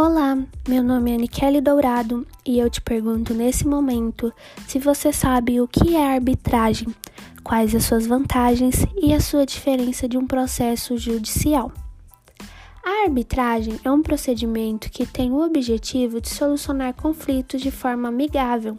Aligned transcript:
Olá, 0.00 0.38
meu 0.68 0.80
nome 0.80 1.10
é 1.12 1.16
Nikele 1.16 1.60
Dourado 1.60 2.24
e 2.46 2.56
eu 2.60 2.70
te 2.70 2.80
pergunto 2.80 3.34
nesse 3.34 3.66
momento 3.66 4.32
se 4.64 4.78
você 4.78 5.12
sabe 5.12 5.60
o 5.60 5.66
que 5.66 5.96
é 5.96 6.14
arbitragem, 6.14 6.86
quais 7.42 7.74
as 7.74 7.82
suas 7.82 8.06
vantagens 8.06 8.86
e 8.96 9.12
a 9.12 9.18
sua 9.18 9.44
diferença 9.44 10.08
de 10.08 10.16
um 10.16 10.24
processo 10.24 10.96
judicial. 10.96 11.72
A 12.86 13.06
arbitragem 13.06 13.80
é 13.82 13.90
um 13.90 14.00
procedimento 14.00 14.88
que 14.88 15.04
tem 15.04 15.32
o 15.32 15.44
objetivo 15.44 16.20
de 16.20 16.28
solucionar 16.28 16.94
conflitos 16.94 17.60
de 17.60 17.72
forma 17.72 18.08
amigável, 18.08 18.78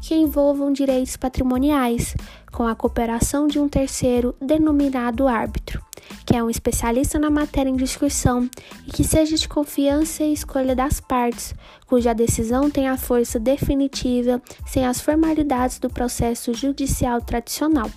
que 0.00 0.14
envolvam 0.14 0.72
direitos 0.72 1.14
patrimoniais, 1.14 2.16
com 2.50 2.66
a 2.66 2.74
cooperação 2.74 3.46
de 3.46 3.58
um 3.58 3.68
terceiro 3.68 4.34
denominado 4.40 5.28
árbitro 5.28 5.84
que 6.24 6.36
é 6.36 6.42
um 6.42 6.50
especialista 6.50 7.18
na 7.18 7.30
matéria 7.30 7.70
em 7.70 7.76
discussão 7.76 8.48
e 8.86 8.90
que 8.90 9.04
seja 9.04 9.36
de 9.36 9.48
confiança 9.48 10.22
e 10.22 10.32
escolha 10.32 10.74
das 10.74 11.00
partes, 11.00 11.54
cuja 11.86 12.14
decisão 12.14 12.70
tenha 12.70 12.96
força 12.96 13.38
definitiva 13.38 14.40
sem 14.66 14.86
as 14.86 15.00
formalidades 15.00 15.78
do 15.78 15.90
processo 15.90 16.54
judicial 16.54 17.20
tradicional. 17.20 17.90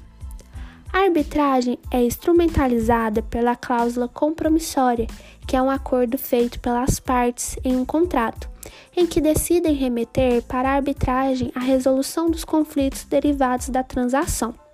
A 0.92 1.00
arbitragem 1.00 1.78
é 1.92 2.02
instrumentalizada 2.04 3.22
pela 3.22 3.56
cláusula 3.56 4.08
compromissória, 4.08 5.08
que 5.46 5.56
é 5.56 5.62
um 5.62 5.70
acordo 5.70 6.18
feito 6.18 6.60
pelas 6.60 7.00
partes 7.00 7.58
em 7.64 7.76
um 7.76 7.86
contrato, 7.86 8.50
em 8.96 9.06
que 9.06 9.22
decidem 9.22 9.74
remeter 9.74 10.42
para 10.44 10.70
a 10.70 10.76
arbitragem 10.76 11.52
a 11.56 11.60
resolução 11.60 12.30
dos 12.30 12.44
conflitos 12.44 13.04
derivados 13.04 13.70
da 13.70 13.84
transação. 13.84 14.67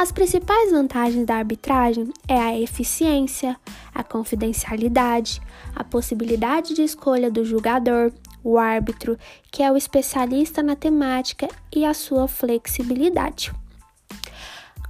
As 0.00 0.10
principais 0.10 0.72
vantagens 0.72 1.26
da 1.26 1.34
arbitragem 1.34 2.10
é 2.26 2.40
a 2.40 2.58
eficiência, 2.58 3.54
a 3.94 4.02
confidencialidade, 4.02 5.42
a 5.76 5.84
possibilidade 5.84 6.72
de 6.72 6.82
escolha 6.82 7.30
do 7.30 7.44
julgador, 7.44 8.10
o 8.42 8.56
árbitro, 8.56 9.18
que 9.52 9.62
é 9.62 9.70
o 9.70 9.76
especialista 9.76 10.62
na 10.62 10.74
temática, 10.74 11.46
e 11.70 11.84
a 11.84 11.92
sua 11.92 12.26
flexibilidade. 12.26 13.52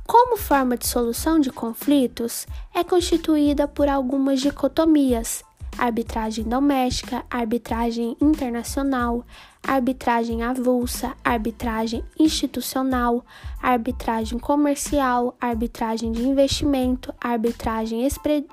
Como 0.06 0.36
forma 0.36 0.76
de 0.76 0.86
solução 0.86 1.40
de 1.40 1.50
conflitos, 1.50 2.46
é 2.72 2.84
constituída 2.84 3.66
por 3.66 3.88
algumas 3.88 4.40
dicotomias, 4.40 5.42
arbitragem 5.80 6.44
doméstica, 6.44 7.24
arbitragem 7.30 8.14
internacional, 8.20 9.24
arbitragem 9.66 10.42
avulsa, 10.42 11.16
arbitragem 11.24 12.04
institucional, 12.18 13.24
arbitragem 13.62 14.38
comercial, 14.38 15.34
arbitragem 15.40 16.12
de 16.12 16.22
investimento, 16.22 17.14
arbitragem 17.18 18.06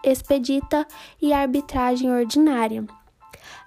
expedita 0.04 0.88
e 1.22 1.34
arbitragem 1.34 2.10
ordinária. 2.10 2.86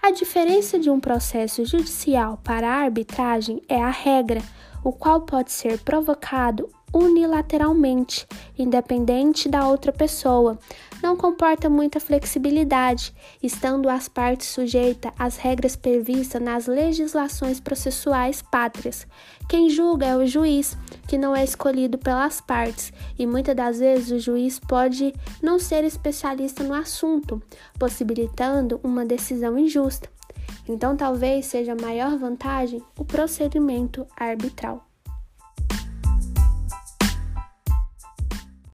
A 0.03 0.11
diferença 0.11 0.78
de 0.78 0.88
um 0.88 0.98
processo 0.98 1.62
judicial 1.66 2.41
para 2.42 2.66
a 2.66 2.83
arbitragem 2.84 3.61
é 3.69 3.83
a 3.83 3.91
regra, 3.91 4.42
o 4.83 4.91
qual 4.91 5.20
pode 5.20 5.53
ser 5.53 5.78
provocado 5.81 6.70
unilateralmente, 6.93 8.27
independente 8.59 9.49
da 9.49 9.67
outra 9.67 9.93
pessoa. 9.93 10.59
Não 11.03 11.17
comporta 11.17 11.71
muita 11.71 11.99
flexibilidade, 11.99 13.15
estando 13.43 13.89
as 13.89 14.09
partes 14.09 14.49
sujeitas 14.49 15.13
às 15.19 15.37
regras 15.37 15.77
previstas 15.77 16.43
nas 16.43 16.67
legislações 16.67 17.59
processuais 17.59 18.43
pátrias. 18.43 19.07
Quem 19.49 19.71
julga 19.71 20.07
é 20.07 20.17
o 20.17 20.27
juiz, 20.27 20.77
que 21.09 21.17
não 21.17 21.35
é 21.35 21.43
escolhido 21.43 21.97
pelas 21.97 22.41
partes, 22.41 22.93
e 23.19 23.27
muitas 23.27 23.57
das 23.57 23.79
vezes 23.79 24.11
o 24.11 24.19
juiz 24.19 24.59
pode 24.59 25.15
não 25.43 25.59
ser 25.59 25.85
especialista 25.85 26.63
no 26.63 26.75
assunto, 26.75 27.43
possibilitando 27.79 28.79
uma 28.83 29.05
decisão 29.05 29.59
injusta. 29.59 30.09
Então, 30.69 30.97
talvez 30.97 31.47
seja 31.47 31.73
a 31.73 31.83
maior 31.83 32.19
vantagem 32.19 32.83
o 32.99 33.05
procedimento 33.05 34.06
arbitral. 34.17 34.90